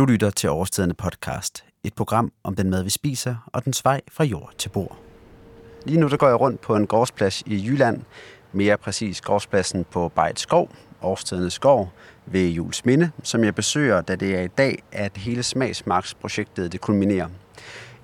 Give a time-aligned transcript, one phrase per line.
[0.00, 4.00] Du lytter til Overstedende podcast, et program om den mad, vi spiser, og dens vej
[4.12, 4.98] fra jord til bord.
[5.86, 8.02] Lige nu der går jeg rundt på en gårdsplads i Jylland,
[8.52, 10.70] mere præcis gårdspladsen på Bejt Skov,
[11.48, 11.92] Skov,
[12.26, 16.80] ved Jules Minde, som jeg besøger, da det er i dag, at hele smagsmarksprojektet det
[16.80, 17.28] kulminerer.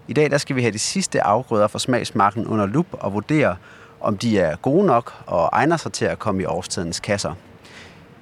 [0.09, 3.57] I dag der skal vi have de sidste afgrøder fra smagsmarken under lup og vurdere,
[4.01, 7.35] om de er gode nok og egner sig til at komme i årstidens kasser.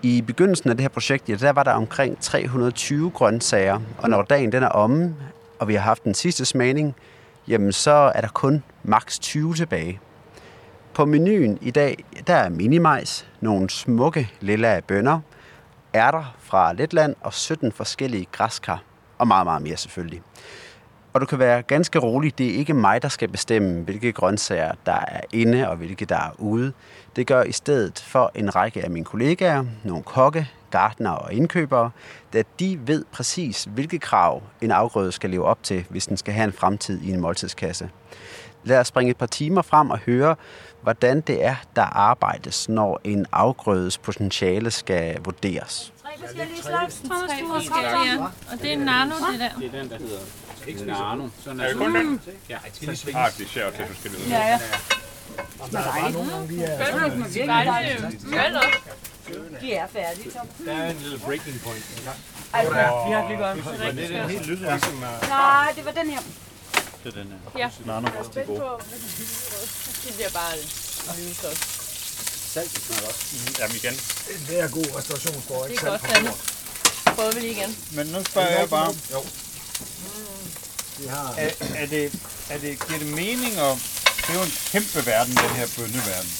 [0.04, 4.22] I begyndelsen af det her projekt, ja, der var der omkring 320 grøntsager, og når
[4.22, 5.16] dagen den er omme,
[5.58, 6.94] og vi har haft den sidste smagning,
[7.48, 10.00] jamen så er der kun maks 20 tilbage.
[10.94, 15.20] På menuen i dag, der er minimajs, nogle smukke lilla bønner,
[15.94, 18.82] ærter fra Letland og 17 forskellige græskar,
[19.18, 20.22] og meget, meget mere selvfølgelig.
[21.14, 24.72] Og du kan være ganske rolig, det er ikke mig, der skal bestemme, hvilke grøntsager,
[24.86, 26.72] der er inde og hvilke, der er ude.
[27.16, 31.90] Det gør i stedet for en række af mine kollegaer, nogle kokke, gartner og indkøbere,
[32.32, 36.34] da de ved præcis, hvilke krav en afgrøde skal leve op til, hvis den skal
[36.34, 37.90] have en fremtid i en måltidskasse.
[38.64, 40.36] Lad os springe et par timer frem og høre,
[40.82, 45.92] hvordan det er, der arbejdes, når en afgrødes potentiale skal vurderes.
[46.02, 47.02] Tre forskellige slags.
[47.08, 48.20] Tre forskellige,
[48.52, 49.48] Og det er nano, det der.
[49.58, 51.28] Det er den, der hedder ikke nano.
[51.44, 52.20] Sådan Er det kun den?
[52.48, 52.58] Ja,
[53.14, 54.28] Ah, det ser også lidt forskelligt ud.
[54.28, 54.58] Ja, ja.
[59.60, 60.46] De er færdige, Tom.
[60.66, 61.84] Der er en lille breaking point.
[62.54, 63.78] Ej, vi har lige godt.
[63.78, 64.50] Men det er den helt.
[64.50, 66.20] Uh, Nej, det var den her.
[67.04, 67.60] det er den her.
[67.60, 67.70] Ja.
[67.84, 68.60] Nano også de gode.
[70.04, 70.52] Det bliver bare
[72.54, 73.36] Salt smager også.
[73.60, 73.94] Jamen igen.
[74.48, 76.02] det er god restaurationsborg, Det er godt?
[76.14, 76.30] Danne.
[77.16, 77.76] Prøver vi lige igen.
[77.92, 79.20] Men nu spørger jeg bare, Jo.
[81.08, 81.34] Har...
[81.38, 81.50] er,
[81.82, 82.04] er, det,
[82.50, 83.74] er det, giver det mening at...
[84.16, 86.30] Det er jo en kæmpe verden, den her bønneverden.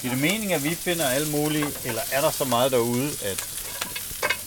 [0.00, 3.38] Giver det mening, at vi finder alle mulige, eller er der så meget derude, at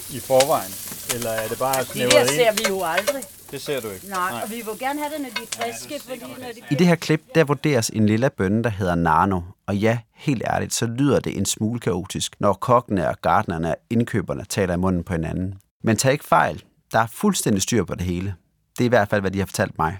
[0.09, 0.73] i forvejen?
[1.15, 2.29] Eller er det bare Det snævret der ind?
[2.29, 3.23] ser vi jo aldrig.
[3.51, 4.07] Det ser du ikke.
[4.07, 6.61] Nej, og vi vil gerne have det, når de er friske, fordi når de...
[6.71, 9.41] I det her klip, der vurderes en lilla bønne, der hedder Nano.
[9.67, 13.75] Og ja, helt ærligt, så lyder det en smule kaotisk, når kokkene og gartnerne og
[13.89, 15.53] indkøberne taler i munden på hinanden.
[15.83, 16.63] Men tag ikke fejl.
[16.91, 18.35] Der er fuldstændig styr på det hele.
[18.81, 19.97] Det er i hvert fald, hvad de har fortalt mig.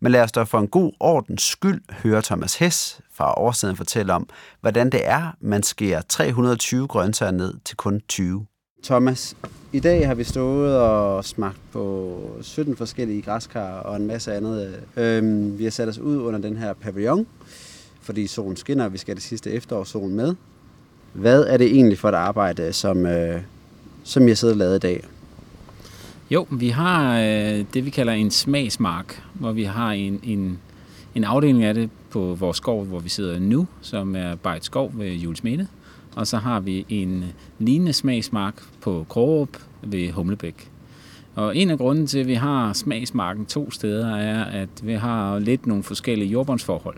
[0.00, 4.12] Men lad os da for en god ordens skyld høre Thomas Hess fra Årstiden fortælle
[4.12, 4.28] om,
[4.60, 8.46] hvordan det er, man skærer 320 grøntsager ned til kun 20.
[8.84, 9.36] Thomas,
[9.72, 14.80] i dag har vi stået og smagt på 17 forskellige græskar og en masse andet.
[14.96, 17.26] Øhm, vi har sat os ud under den her pavillon,
[18.02, 20.34] fordi solen skinner, og vi skal have det sidste efterårssol med.
[21.12, 23.42] Hvad er det egentlig for et arbejde, som, øh,
[24.04, 25.04] som jeg sidder og lavet i dag?
[26.30, 30.58] Jo, vi har øh, det, vi kalder en smagsmark, hvor vi har en, en,
[31.14, 34.92] en afdeling af det på vores skov, hvor vi sidder nu, som er Bejt Skov
[34.94, 35.42] ved Jules
[36.16, 37.24] Og så har vi en
[37.58, 40.70] lignende smagsmark på Krogerup ved Humlebæk.
[41.34, 45.38] Og en af grunden til, at vi har smagsmarken to steder, er, at vi har
[45.38, 46.96] lidt nogle forskellige jordbundsforhold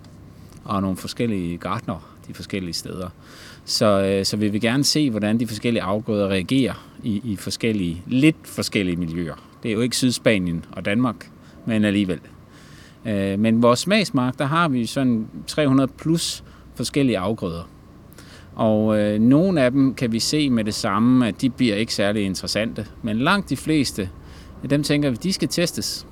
[0.65, 3.09] og nogle forskellige gartner de forskellige steder.
[3.65, 8.03] Så, øh, så vil vi gerne se, hvordan de forskellige afgrøder reagerer i, i forskellige,
[8.07, 9.35] lidt forskellige miljøer.
[9.63, 11.31] Det er jo ikke Sydspanien og Danmark,
[11.67, 12.21] men alligevel.
[13.07, 17.69] Øh, men vores smagsmark, der har vi sådan 300 plus forskellige afgrøder.
[18.55, 21.95] Og øh, nogle af dem kan vi se med det samme, at de bliver ikke
[21.95, 22.87] særlig interessante.
[23.03, 24.11] Men langt de fleste,
[24.71, 26.07] dem tænker vi, de skal testes.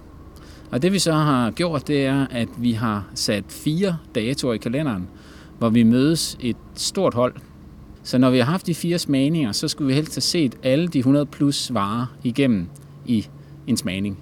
[0.70, 4.58] Og det vi så har gjort, det er, at vi har sat fire datoer i
[4.58, 5.08] kalenderen,
[5.58, 7.34] hvor vi mødes et stort hold.
[8.02, 10.88] Så når vi har haft de fire smagninger, så skulle vi helst have set alle
[10.88, 12.66] de 100 plus varer igennem
[13.06, 13.26] i
[13.66, 14.18] en smagning.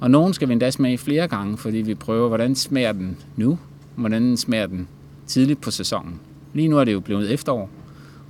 [0.00, 3.58] Og nogen skal vi endda smage flere gange, fordi vi prøver, hvordan smager den nu,
[3.96, 4.88] hvordan smager den
[5.26, 6.20] tidligt på sæsonen.
[6.54, 7.70] Lige nu er det jo blevet efterår,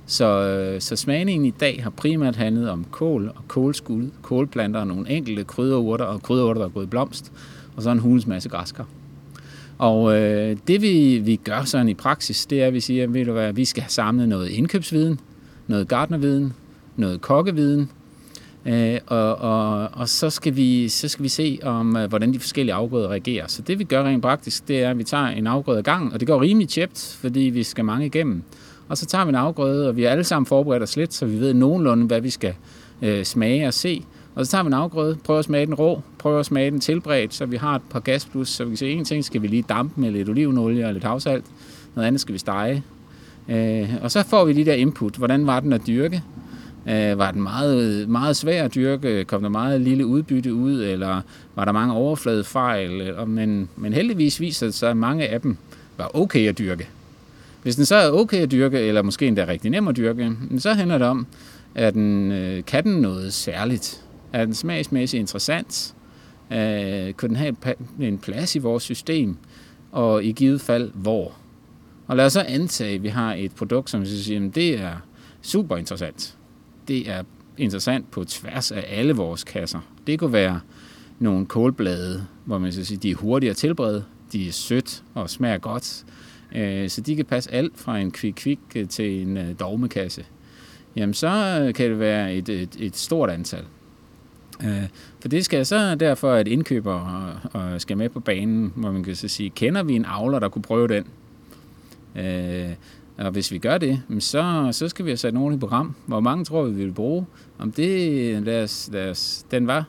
[0.05, 4.87] så, øh, så smagningen i dag har primært handlet om kål og kålskud, kålplanter og
[4.87, 7.31] nogle enkelte krydderurter og krydderurter, der er gået i blomst,
[7.75, 8.87] og så en hulens masse græskar.
[9.77, 13.25] Og øh, det vi, vi gør sådan i praksis, det er, at vi siger, ved
[13.25, 15.19] du hvad, vi skal have samlet noget indkøbsviden,
[15.67, 16.53] noget gartnerviden,
[16.95, 17.89] noget kokkeviden,
[18.65, 22.39] øh, og, og, og så, skal vi, så skal vi se, om øh, hvordan de
[22.39, 23.47] forskellige afgrøder reagerer.
[23.47, 26.19] Så det vi gør rent praktisk, det er, at vi tager en afgrøde gang, og
[26.19, 28.43] det går rimelig tjept, fordi vi skal mange igennem.
[28.89, 31.25] Og så tager vi en afgrøde, og vi er alle sammen forberedt os lidt, så
[31.25, 32.53] vi ved nogenlunde, hvad vi skal
[33.01, 34.03] øh, smage og se.
[34.35, 36.79] Og så tager vi en afgrøde, prøver at smage den rå, prøver at smage den
[36.79, 39.47] tilberedt, så vi har et par gasplus, så vi kan se, en ting skal vi
[39.47, 41.45] lige dampe med lidt olivenolie og lidt havsalt,
[41.95, 42.83] noget andet skal vi stege.
[43.49, 46.23] Øh, og så får vi de der input, hvordan var den at dyrke?
[46.89, 49.23] Øh, var den meget, meget svær at dyrke?
[49.23, 51.21] Kom der meget lille udbytte ud, eller
[51.55, 52.91] var der mange overfladefejl?
[52.91, 55.57] Eller, men, men heldigvis viser det sig, at mange af dem
[55.97, 56.87] var okay at dyrke.
[57.63, 60.73] Hvis den så er okay at dyrke, eller måske endda rigtig nem at dyrke, så
[60.73, 61.27] handler det om,
[61.75, 64.04] at den, øh, kan den noget særligt.
[64.35, 65.95] Er den smagsmæssigt interessant?
[66.51, 67.55] Øh, kunne den have
[67.99, 69.37] en plads i vores system?
[69.91, 71.33] Og i givet fald, hvor?
[72.07, 74.79] Og lad os så antage, at vi har et produkt, som vi siger, at det
[74.81, 74.95] er
[75.41, 76.37] super interessant.
[76.87, 77.23] Det er
[77.57, 79.79] interessant på tværs af alle vores kasser.
[80.07, 80.59] Det kunne være
[81.19, 85.29] nogle kålblade, hvor man så siger, de er hurtige at tilberede, de er sødt og
[85.29, 86.05] smager godt.
[86.55, 90.25] Øh, så de kan passe alt fra en kvik-kvik øh, til en øh, dogmekasse.
[90.95, 93.63] Jamen så kan det være et, et, et stort antal.
[94.63, 94.83] Øh,
[95.19, 99.27] for det skal så derfor, at indkøber skal med på banen, hvor man kan så
[99.27, 101.05] sige, kender vi en avler, der kunne prøve den?
[102.15, 102.69] Øh,
[103.17, 105.95] og hvis vi gør det, så, så skal vi have sat nogen i program.
[106.05, 107.25] Hvor mange tror vi, vi vil bruge?
[107.59, 109.85] Om det, lad os, lad os, den var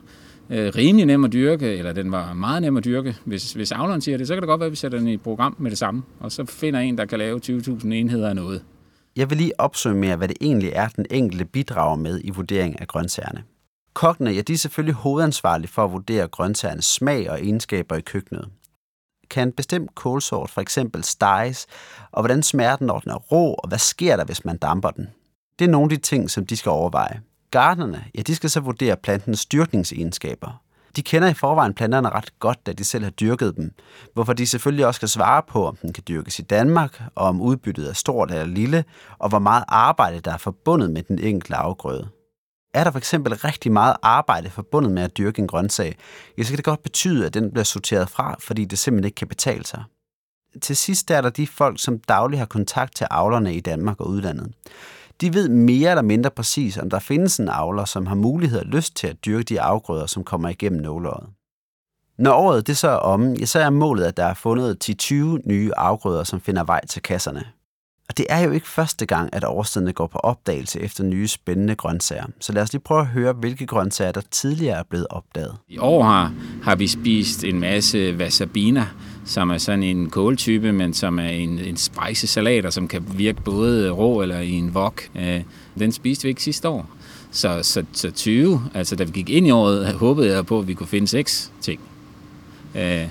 [0.50, 3.16] øh, rimelig nem at dyrke, eller den var meget nem at dyrke.
[3.24, 5.14] Hvis, hvis avleren siger det, så kan det godt være, at vi sætter den i
[5.14, 6.02] et program med det samme.
[6.20, 8.62] Og så finder en, der kan lave 20.000 enheder af noget.
[9.16, 12.86] Jeg vil lige opsummere, hvad det egentlig er, den enkelte bidrager med i vurdering af
[12.86, 13.42] grøntsagerne.
[13.96, 18.48] Kokkene, ja, de er selvfølgelig hovedansvarlige for at vurdere grøntsagernes smag og egenskaber i køkkenet.
[19.30, 21.66] Kan en bestemt kålsort for eksempel steges,
[22.12, 24.90] og hvordan smager den, når den er rå, og hvad sker der, hvis man damper
[24.90, 25.08] den?
[25.58, 27.20] Det er nogle af de ting, som de skal overveje.
[27.50, 30.62] Gartnerne, ja, de skal så vurdere plantens styrkningsegenskaber.
[30.96, 33.72] De kender i forvejen planterne ret godt, da de selv har dyrket dem,
[34.14, 37.40] hvorfor de selvfølgelig også skal svare på, om den kan dyrkes i Danmark, og om
[37.40, 38.84] udbyttet er stort eller lille,
[39.18, 42.08] og hvor meget arbejde der er forbundet med den enkelte afgrøde.
[42.74, 45.96] Er der for eksempel rigtig meget arbejde forbundet med at dyrke en grøntsag,
[46.38, 49.14] ja, så kan det godt betyde, at den bliver sorteret fra, fordi det simpelthen ikke
[49.14, 49.84] kan betale sig.
[50.62, 54.08] Til sidst er der de folk, som dagligt har kontakt til avlerne i Danmark og
[54.08, 54.52] udlandet.
[55.20, 58.66] De ved mere eller mindre præcis, om der findes en avler, som har mulighed og
[58.66, 61.28] lyst til at dyrke de afgrøder, som kommer igennem nåleåret.
[62.18, 65.14] Når året det så er om, ja, så er målet, at der er fundet 10-20
[65.44, 67.44] nye afgrøder, som finder vej til kasserne.
[68.08, 71.74] Og det er jo ikke første gang, at årstiderne går på opdagelse efter nye spændende
[71.74, 72.26] grøntsager.
[72.40, 75.56] Så lad os lige prøve at høre, hvilke grøntsager, der tidligere er blevet opdaget.
[75.68, 76.32] I år har,
[76.62, 78.86] har vi spist en masse wasabina,
[79.24, 83.04] som er sådan en kåltype, men som er en, en spicy salat, og som kan
[83.16, 85.02] virke både rå eller i en wok.
[85.14, 85.42] Øh,
[85.78, 86.90] den spiste vi ikke sidste år.
[87.30, 90.68] Så, så, så 20, altså da vi gik ind i året, håbede jeg på, at
[90.68, 91.80] vi kunne finde seks ting.
[92.74, 93.06] Øh,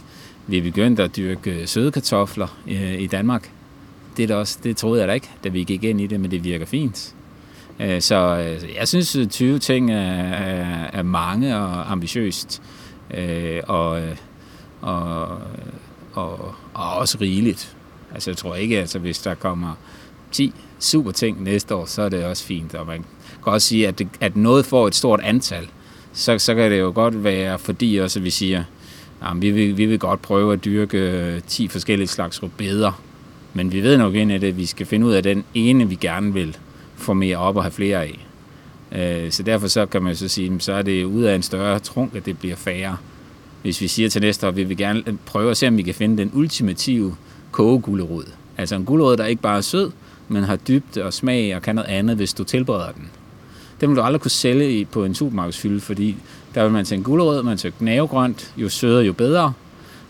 [0.47, 3.51] vi er begyndt at dyrke søde kartofler øh, i Danmark.
[4.17, 6.31] Det, er også, det troede jeg da ikke, da vi gik ind i det, men
[6.31, 7.15] det virker fint.
[7.79, 12.61] Øh, så øh, jeg synes, øh, 20 ting er, er, er mange og ambitiøst.
[13.67, 14.01] Og,
[14.81, 15.27] og,
[16.13, 17.75] og, og også rigeligt.
[18.13, 19.73] Altså jeg tror ikke, altså hvis der kommer
[20.31, 22.75] 10 super ting næste år, så er det også fint.
[22.75, 23.05] Og man
[23.43, 25.67] kan også sige, at, det, at noget får et stort antal,
[26.13, 28.63] så, så kan det jo godt være, fordi også at vi siger,
[29.21, 33.01] at vi vil, vi vil godt prøve at dyrke 10 forskellige slags rubeder,
[33.55, 35.95] men vi ved nok ind i at vi skal finde ud af den ene, vi
[35.95, 36.57] gerne vil
[36.95, 38.25] få mere op og have flere af.
[38.91, 41.79] Øh, så derfor så kan man så sige, så er det ud af en større
[41.79, 42.97] trunk, at det bliver færre.
[43.61, 45.81] Hvis vi siger til næste år, at vi vil gerne prøve at se, om vi
[45.81, 47.15] kan finde den ultimative
[47.51, 48.23] kogegulerod.
[48.57, 49.91] Altså en gulerod, der ikke bare er sød,
[50.27, 53.09] men har dybde og smag og kan noget andet, hvis du tilbereder den.
[53.81, 56.15] Den vil du aldrig kunne sælge på en supermarkedsfylde, fordi
[56.55, 59.53] der vil man til en gulerod, man til gnavegrønt, jo sødere, jo bedre.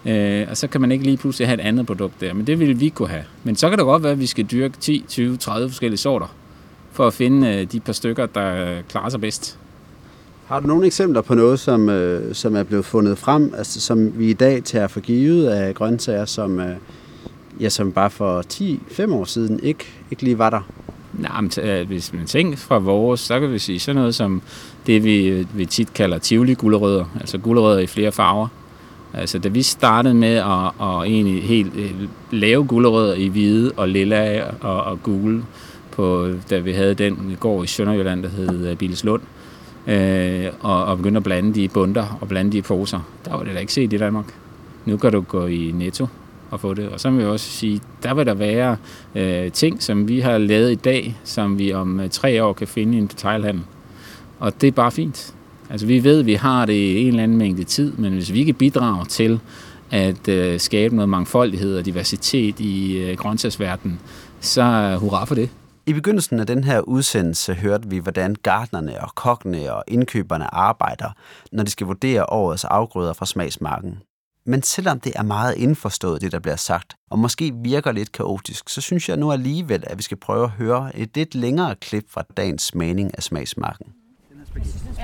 [0.06, 2.60] Øh, og så kan man ikke lige pludselig have et andet produkt der, men det
[2.60, 3.24] ville vi kunne have.
[3.44, 6.36] Men så kan det godt være, at vi skal dyrke 10, 20, 30 forskellige sorter,
[6.92, 9.60] for at finde øh, de par stykker, der klarer sig bedst.
[10.48, 14.20] Har du nogle eksempler på noget, som, øh, som er blevet fundet frem, altså, som
[14.20, 16.76] vi i dag tager for givet af grøntsager, som, øh,
[17.60, 20.62] ja, som bare for 10-5 år siden ikke, ikke lige var der?
[21.14, 24.42] Nej, men, øh, hvis man tænker fra vores, så kan vi sige sådan noget som
[24.88, 28.48] det, vi, vi tit kalder tivoli-gulerødder, altså gulerødder i flere farver.
[29.18, 31.92] Altså, da vi startede med at, at egentlig helt øh,
[32.32, 35.44] lave gulerødder i hvide og lilla og, og gule,
[35.92, 39.22] på, da vi havde den gård i Sønderjylland, der hed øh, Bileslund,
[39.88, 43.00] øh, og, og begyndte at blande de i bunter og blande de i poser.
[43.26, 44.26] Der var det da ikke set i Danmark.
[44.86, 46.08] Nu kan du gå i Netto
[46.52, 46.90] og få det.
[46.90, 48.78] Og så vil jeg også sige, der vil der være
[49.16, 52.68] øh, ting, som vi har lavet i dag, som vi om øh, tre år kan
[52.68, 53.64] finde i en detailhandel.
[54.40, 55.34] Og det er bare fint.
[55.70, 58.34] Altså vi ved, at vi har det i en eller anden mængde tid, men hvis
[58.34, 59.40] vi kan bidrager til
[59.92, 64.00] at øh, skabe noget mangfoldighed og diversitet i øh, grøntsagsverdenen,
[64.40, 65.50] så er hurra for det.
[65.88, 71.10] I begyndelsen af den her udsendelse hørte vi, hvordan gartnerne og kokkene og indkøberne arbejder,
[71.52, 73.98] når de skal vurdere årets afgrøder fra smagsmarken.
[74.46, 78.70] Men selvom det er meget indforstået, det der bliver sagt, og måske virker lidt kaotisk,
[78.70, 82.06] så synes jeg nu alligevel, at vi skal prøve at høre et lidt længere klip
[82.10, 83.86] fra dagens mening af smagsmarken.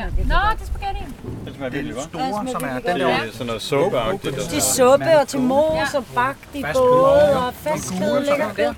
[0.02, 0.24] Ja.
[0.24, 1.04] Nå, det er spaghetti.
[1.46, 2.06] Det smager virkelig godt.
[2.06, 3.08] Store, som er den Det der.
[3.08, 4.36] er sådan noget suppeagtigt.
[4.36, 8.74] Det er suppe og til mos og bagt i både og fastkød lækkert kød.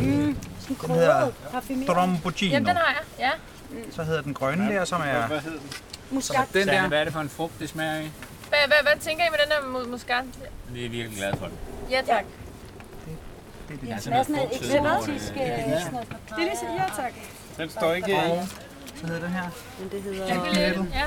[0.00, 1.86] Mm, sådan krydret, parfumeret.
[1.88, 2.52] Trombocino.
[2.52, 3.26] Jamen, den har jeg.
[3.26, 3.30] Ja.
[3.90, 5.26] Så hedder den grønne der, som er...
[5.26, 5.70] Hvad hedder den?
[6.10, 6.48] Muskat.
[6.54, 8.10] Den der, hvad er det for en frugt, det smager af?
[8.48, 10.24] Hvad, hvad, hvad tænker I med den der mu- muskat?
[10.74, 11.48] Det er virkelig glad for.
[11.90, 12.24] Ja, tak.
[13.68, 15.32] Det er sådan et eksotisk...
[15.32, 17.12] øh, Det er ligesom, ja tak.
[17.58, 18.14] Den står ikke i.
[19.06, 19.48] Så hedder den her.
[19.80, 20.52] Men det hedder...
[20.54, 21.04] Lide Ja,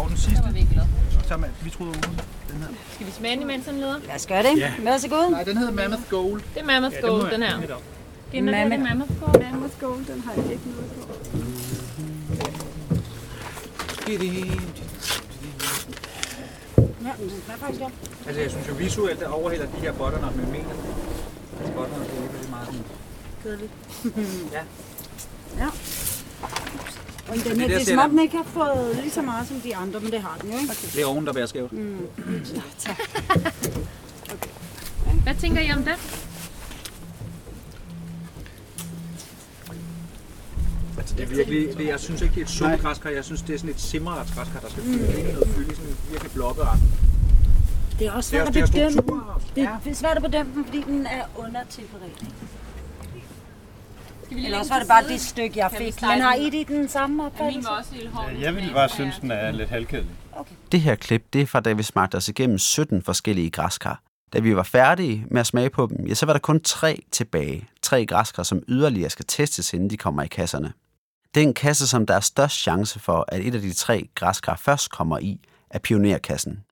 [0.00, 0.84] Og den sidste, var virkelig glad.
[1.28, 2.20] så man, vi troede ugen.
[2.48, 2.74] Den hedder.
[2.94, 3.98] Skal vi smage den, imens den leder?
[4.06, 4.72] Lad os gøre det.
[4.84, 5.30] Værsågod.
[5.30, 6.42] Nej, den hedder Mammoth Gold.
[6.54, 7.56] Det er Mammoth Gold, den her.
[8.32, 8.70] Den er Mammoth.
[8.70, 9.42] det Mammoth Gold.
[9.42, 11.08] Mammoth Gold, den har jeg ikke noget på.
[17.04, 17.92] Ja, den er faktisk godt.
[18.26, 20.68] Altså, jeg synes jo visuelt, der overhælder de her butternut med mener.
[21.58, 22.84] Altså, butternut er lige pludselig meget sådan...
[23.42, 23.72] Kedeligt.
[24.52, 24.62] Ja.
[25.58, 25.68] Ja.
[27.32, 29.22] Og den det her, der det er som om den ikke har fået lige så
[29.22, 30.72] meget som de andre, men det har den jo, ikke?
[30.94, 31.72] Det er oven, der bærer skævt.
[35.24, 35.94] Hvad tænker I om den?
[40.98, 41.78] Altså, det er virkelig...
[41.78, 43.10] Det, jeg synes ikke, det er et suppegræskar.
[43.10, 45.32] Jeg synes, det er sådan et simmeretsgræskar, der skal fylde mm.
[45.32, 46.78] noget fylde i sådan en virkelig blokkeret.
[47.98, 49.22] Det er også Det svært at det er bedømme.
[49.54, 52.26] Det er svært at bedømme den, fordi den er undertempereret.
[54.32, 56.02] Skal vi Eller også var det bare det stykke, jeg fik.
[56.02, 57.68] Men har I det i den samme Min opfattelse?
[57.68, 58.32] var også lidt hård.
[58.40, 60.10] Jeg ville bare synes, den er lidt halvkedelig.
[60.72, 64.02] Det her klip, det er fra da vi smagte os igennem 17 forskellige græskar.
[64.32, 67.02] Da vi var færdige med at smage på dem, ja, så var der kun tre
[67.10, 67.68] tilbage.
[67.82, 70.72] Tre græskar, som yderligere skal testes, inden de kommer i kasserne.
[71.34, 74.90] Den kasse, som der er størst chance for, at et af de tre græskar først
[74.90, 76.64] kommer i, er pionerkassen.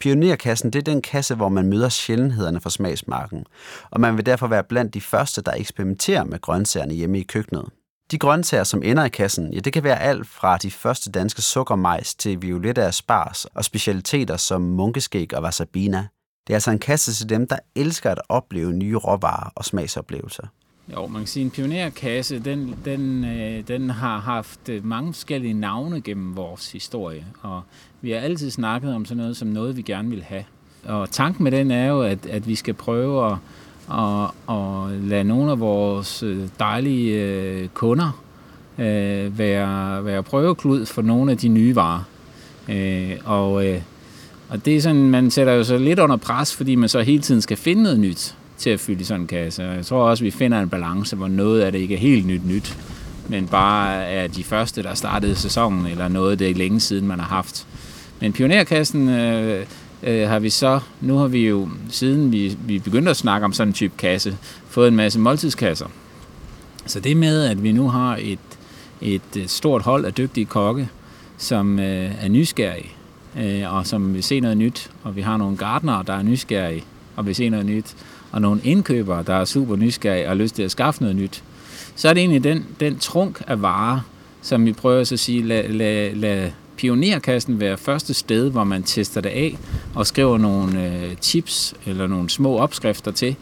[0.00, 3.44] Pionerkassen, det er den kasse, hvor man møder sjældenhederne fra smagsmarken,
[3.90, 7.64] og man vil derfor være blandt de første, der eksperimenterer med grøntsagerne hjemme i køkkenet.
[8.10, 11.42] De grøntsager, som ender i kassen, ja, det kan være alt fra de første danske
[11.42, 16.06] sukkermajs til violette asparges og specialiteter som munkeskæg og wasabina.
[16.46, 20.46] Det er altså en kasse til dem, der elsker at opleve nye råvarer og smagsoplevelser.
[20.96, 25.54] Jo, man kan sige, en pionerkasse, den, den, øh, den har haft øh, mange forskellige
[25.54, 27.62] navne gennem vores historie, og
[28.00, 30.44] vi har altid snakket om sådan noget som noget, vi gerne vil have.
[30.84, 33.36] Og tanken med den er jo, at, at vi skal prøve at,
[33.92, 38.22] at, at lade nogle af vores øh, dejlige øh, kunder
[38.78, 42.02] øh, være, være prøveklud for nogle af de nye varer.
[42.68, 43.80] Øh, og, øh,
[44.48, 47.22] og det er sådan, man sætter jo så lidt under pres, fordi man så hele
[47.22, 49.68] tiden skal finde noget nyt til at fylde i sådan en kasse.
[49.68, 52.26] Og jeg tror også, vi finder en balance, hvor noget af det ikke er helt
[52.26, 52.76] nyt nyt,
[53.28, 57.20] men bare er de første, der startede sæsonen, eller noget, det er længe siden, man
[57.20, 57.66] har haft.
[58.20, 59.66] Men pionerkassen øh,
[60.02, 63.52] øh, har vi så, nu har vi jo, siden vi, vi begyndte at snakke om
[63.52, 64.36] sådan en type kasse,
[64.68, 65.86] fået en masse måltidskasser.
[66.86, 68.38] Så det med, at vi nu har et,
[69.00, 70.88] et øh, stort hold af dygtige kokke,
[71.38, 72.90] som øh, er nysgerrige,
[73.38, 76.84] øh, og som vil se noget nyt, og vi har nogle gardnere, der er nysgerrige,
[77.16, 77.96] og vil se noget nyt,
[78.32, 81.42] og nogle indkøbere, der er super nysgerrige og har lyst til at skaffe noget nyt,
[81.96, 84.00] så er det egentlig den, den trunk af varer,
[84.42, 88.82] som vi prøver så at sige, lad, lad, lad pionerkassen være første sted, hvor man
[88.82, 89.58] tester det af
[89.94, 93.36] og skriver nogle øh, tips eller nogle små opskrifter til,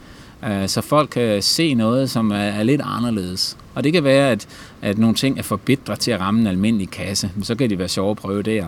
[0.44, 3.56] øh, så folk kan se noget, som er, er lidt anderledes.
[3.74, 4.48] Og det kan være, at,
[4.82, 7.70] at nogle ting er for bitre til at ramme en almindelig kasse, men så kan
[7.70, 8.66] de være sjove at prøve der.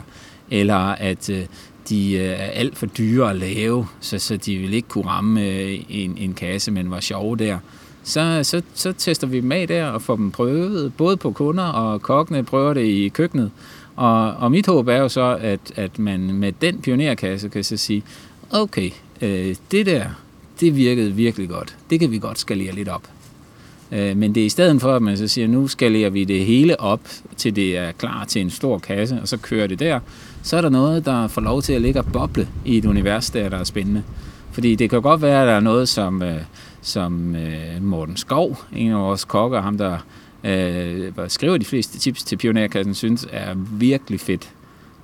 [0.51, 1.45] Eller at øh,
[1.89, 5.47] de øh, er alt for dyre at lave, så, så de vil ikke kunne ramme
[5.47, 7.59] øh, en, en kasse, men var sjove der.
[8.05, 11.65] Så, så, så tester vi dem af der og får dem prøvet, både på kunder
[11.65, 13.51] og kokkene prøver det i køkkenet.
[13.97, 17.77] Og, og mit håb er jo så, at, at man med den pionerkasse kan så
[17.77, 18.03] sige,
[18.51, 18.91] okay,
[19.21, 20.05] øh, det der,
[20.61, 21.77] det virkede virkelig godt.
[21.91, 23.03] Det kan vi godt skalere lidt op.
[23.93, 26.45] Øh, men det er i stedet for, at man så siger, nu skalerer vi det
[26.45, 27.01] hele op,
[27.37, 30.01] til det er klar til en stor kasse, og så kører det der.
[30.43, 33.31] Så er der noget, der får lov til at ligge og boble i et univers,
[33.31, 34.03] der, der er spændende.
[34.53, 36.41] Fordi det kan godt være, at der er noget, som, øh,
[36.81, 39.99] som øh, Morten Skov, en af vores kokker, ham der
[40.45, 44.51] øh, skriver de fleste tips til pionerkassen, synes er virkelig fedt.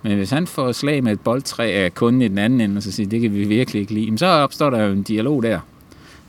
[0.02, 2.82] Men hvis han får slag med et boldtræ af kunden i den anden ende, og
[2.82, 5.60] så siger, det kan vi virkelig ikke lide, så opstår der jo en dialog der.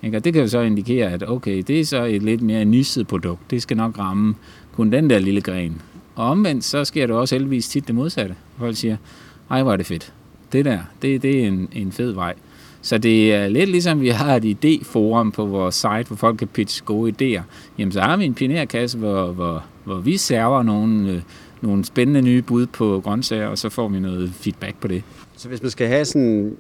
[0.06, 0.18] Ikke?
[0.18, 3.08] Og det kan jo så indikere, at okay, det er så et lidt mere nisset
[3.08, 3.52] produkt.
[3.52, 4.36] Det skal nok ramme
[4.76, 5.82] kun den der lille gren.
[6.16, 8.36] Og omvendt, så sker det også heldigvis tit det modsatte.
[8.58, 8.98] Folk siger,
[9.50, 10.14] ej, hvor er det fedt.
[10.52, 12.34] Det der, det, det er en, en fed vej.
[12.82, 16.48] Så det er lidt ligesom, vi har et idéforum på vores site, hvor folk kan
[16.48, 17.42] pitche gode idéer.
[17.78, 21.22] Jamen, så har vi en pionerkasse, hvor, hvor, hvor vi server nogle, øh,
[21.62, 25.04] nogle spændende nye bud på grøntsager, og så får vi noget feedback på det.
[25.38, 26.56] Så hvis man skal have sådan,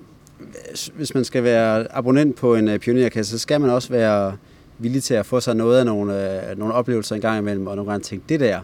[0.95, 4.37] hvis man skal være abonnent på en øh, pionerkasse, så skal man også være
[4.79, 7.75] villig til at få sig noget af nogle, øh, nogle oplevelser en gang imellem, og
[7.75, 8.59] nogle gange tænke, det der,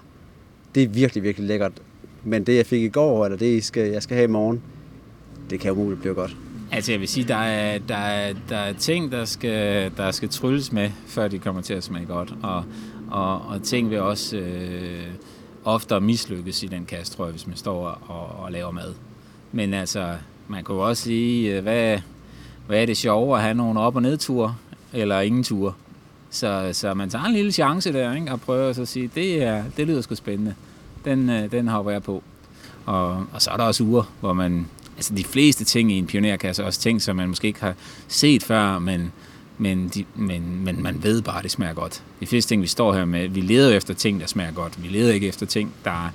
[0.76, 1.72] det er virkelig, virkelig lækkert.
[2.24, 4.62] Men det, jeg fik i går, eller det, jeg skal, jeg skal have i morgen,
[5.50, 6.36] det kan umuligt blive godt.
[6.72, 10.30] Altså jeg vil sige, der er, der er, der er ting, der skal, der skal
[10.30, 12.34] trylles med, før de kommer til at smage godt.
[12.44, 12.64] Og,
[13.12, 15.08] og, og ting vil også øh,
[15.64, 18.94] oftere mislykkes i den kasse, tror jeg, hvis man står og, og laver mad.
[19.52, 20.16] Men altså,
[20.48, 22.00] man kunne også sige, øh, hvad,
[22.68, 24.56] hvad er det sjovere at have nogle op- og nedture,
[24.94, 25.74] eller ingen ture.
[26.30, 28.32] Så, så man tager en lille chance der, ikke?
[28.32, 30.56] og prøver så at sige, det, er, det lyder sgu spændende.
[31.06, 32.24] Den, øh, den hopper jeg på.
[32.86, 34.68] Og, og så er der også uger, hvor man,
[34.98, 37.74] altså de fleste ting i en pionerkasse også ting, som man måske ikke har
[38.08, 39.12] set før, men,
[39.58, 42.04] men, de, men, men man ved bare, at det smager godt.
[42.20, 44.84] De fleste ting, vi står her med, vi leder efter ting, der smager godt.
[44.84, 46.12] Vi leder ikke efter ting, der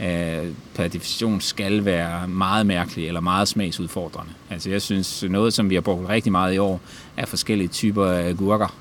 [0.00, 4.32] øh, per definition skal være meget mærkelig eller meget smagsudfordrende.
[4.50, 6.80] Altså jeg synes, noget, som vi har brugt rigtig meget i år,
[7.16, 8.74] er forskellige typer af gurker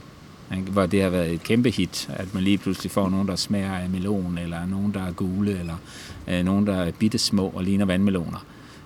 [0.57, 3.73] hvor det har været et kæmpe hit, at man lige pludselig får nogen, der smager
[3.73, 5.75] af melon, eller nogen, der er gule, eller
[6.27, 8.45] øh, nogen, der er bitte små og ligner vandmeloner.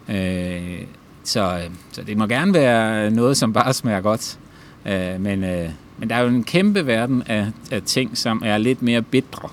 [0.09, 0.81] Øh,
[1.23, 1.61] så,
[1.91, 4.39] så det må gerne være noget, som bare smager godt.
[4.85, 8.57] Øh, men, øh, men der er jo en kæmpe verden af, af ting, som er
[8.57, 9.49] lidt mere bitre,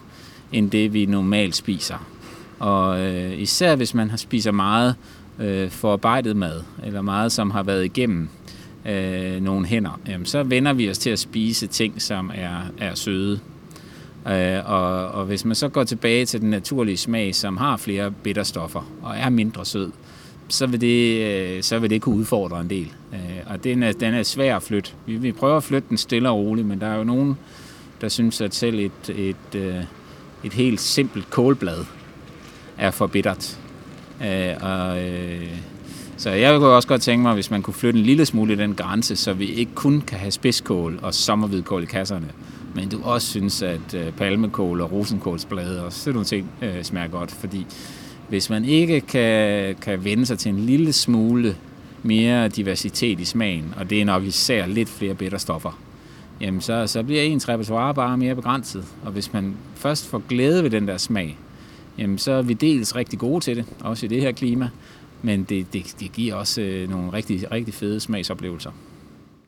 [0.53, 2.07] end det vi normalt spiser.
[2.61, 4.95] Og øh, især hvis man har spiser meget
[5.39, 8.29] øh, forarbejdet mad, eller meget, som har været igennem
[8.87, 12.95] øh, nogle hænder, jamen, så vender vi os til at spise ting, som er, er
[12.95, 13.41] søde.
[14.29, 18.11] Øh, og, og hvis man så går tilbage til den naturlige smag, som har flere
[18.11, 19.91] bitterstoffer og er mindre sød,
[20.49, 22.93] så vil det, øh, så vil det kunne udfordre en del.
[23.13, 24.91] Øh, og den er, den er svær at flytte.
[25.07, 27.39] Vi, vi prøver at flytte den stille og roligt, men der er jo nogen,
[28.01, 29.85] der synes, at selv et, et, øh,
[30.45, 31.85] et helt simpelt kålblad
[32.81, 33.59] er for bittert.
[34.23, 35.49] Øh, og, øh,
[36.17, 38.57] så jeg kunne også godt tænke mig, hvis man kunne flytte en lille smule i
[38.57, 42.29] den grænse, så vi ikke kun kan have spidskål og sommerhvidkål i kasserne,
[42.75, 47.09] men du også synes, at øh, palmekål og rosenkålsblade og sådan nogle ting øh, smager
[47.09, 47.67] godt, fordi
[48.29, 51.57] hvis man ikke kan, kan vende sig til en lille smule
[52.03, 55.79] mere diversitet i smagen, og det er nok især lidt flere bitterstoffer,
[56.41, 58.85] jamen så, så bliver ens repertoire bare mere begrænset.
[59.05, 61.39] Og hvis man først får glæde ved den der smag,
[61.99, 64.71] jamen så er vi dels rigtig gode til det, også i det her klima,
[65.23, 68.71] men det, det, det giver også øh, nogle rigtig, rigtig fede smagsoplevelser.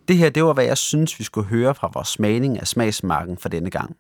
[0.09, 3.39] Det her, det var, hvad jeg synes, vi skulle høre fra vores smagning af smagsmarken
[3.39, 3.97] for denne gang.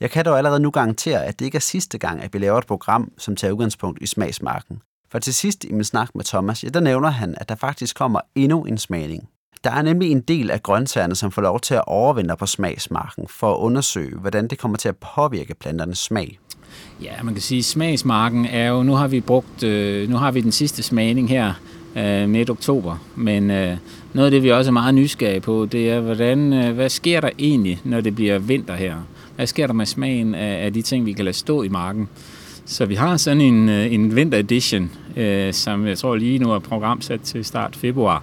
[0.00, 2.58] Jeg kan dog allerede nu garantere, at det ikke er sidste gang, at vi laver
[2.58, 4.82] et program, som tager udgangspunkt i smagsmarken.
[5.10, 7.96] For til sidst i min snak med Thomas, ja, der nævner han, at der faktisk
[7.96, 9.28] kommer endnu en smagning.
[9.64, 13.28] Der er nemlig en del af grøntsagerne, som får lov til at overvinde på smagsmarken
[13.28, 16.38] for at undersøge, hvordan det kommer til at påvirke planternes smag.
[17.02, 20.40] Ja, man kan sige, smagsmarken er jo, nu har vi brugt, øh, nu har vi
[20.40, 21.52] den sidste smagning her
[21.96, 23.76] øh, midt oktober, men øh,
[24.12, 27.20] noget af det, vi også er meget nysgerrige på, det er, hvordan, øh, hvad sker
[27.20, 28.94] der egentlig, når det bliver vinter her?
[29.36, 32.08] Hvad sker der med smagen af, af de ting, vi kan lade stå i marken?
[32.64, 36.52] Så vi har sådan en, øh, en vinter edition, øh, som jeg tror lige nu
[36.52, 38.22] er programsat til start februar,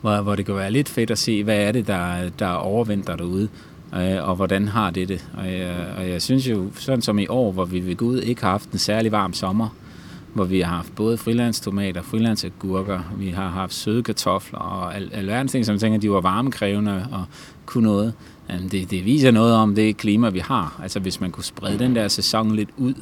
[0.00, 3.16] hvor, hvor det kan være lidt fedt at se, hvad er det, der, der overvinter
[3.16, 3.48] derude
[3.96, 5.28] øh, og hvordan har det det.
[5.34, 8.42] Og jeg, og jeg synes jo, sådan som i år, hvor vi ved Gud ikke
[8.42, 9.68] har haft en særlig varm sommer,
[10.34, 15.52] hvor vi har haft både frilandstomater, frilandsagurker, vi har haft søde kartofler og al, alverdens
[15.52, 17.24] ting, som tænker, at de var varmekrævende og
[17.66, 18.12] kunne noget.
[18.50, 20.80] Jamen, det, det viser noget om det klima, vi har.
[20.82, 22.94] Altså hvis man kunne sprede den der sæson lidt ud,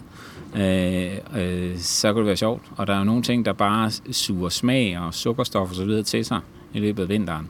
[0.56, 2.62] øh, øh, så kunne det være sjovt.
[2.76, 6.02] Og der er jo nogle ting, der bare suger smag og sukkerstof og så videre
[6.02, 6.40] til sig
[6.74, 7.48] i løbet af vinteren.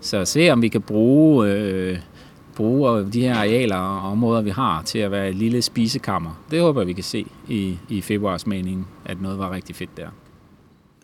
[0.00, 1.98] Så se om vi kan bruge øh,
[2.56, 6.44] bruge de her arealer og områder, vi har, til at være et lille spisekammer.
[6.50, 10.08] Det håber vi kan se i, i februarsmeningen, at noget var rigtig fedt der.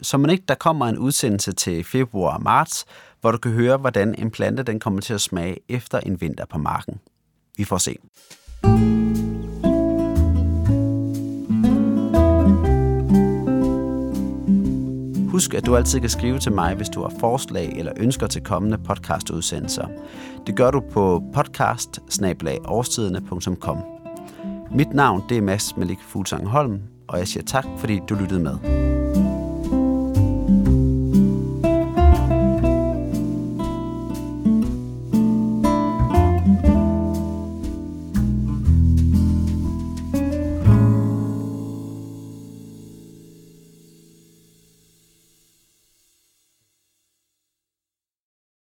[0.02, 2.84] Så man ikke, der kommer en udsendelse til februar og marts,
[3.20, 6.44] hvor du kan høre, hvordan en plante den kommer til at smage efter en vinter
[6.50, 7.00] på marken.
[7.56, 7.96] Vi får se.
[15.36, 18.42] Husk, at du altid kan skrive til mig, hvis du har forslag eller ønsker til
[18.42, 19.86] kommende podcastudsendelser.
[20.46, 21.98] Det gør du på podcast
[24.70, 28.40] Mit navn det er Mads Malik Fuglsang Holm, og jeg siger tak, fordi du lyttede
[28.40, 28.85] med.